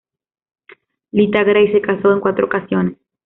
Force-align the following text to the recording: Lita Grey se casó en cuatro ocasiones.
Lita 1.11 1.43
Grey 1.43 1.71
se 1.71 1.79
casó 1.81 2.11
en 2.11 2.21
cuatro 2.21 2.47
ocasiones. 2.47 2.97